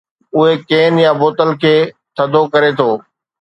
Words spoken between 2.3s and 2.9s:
ڪري ٿو.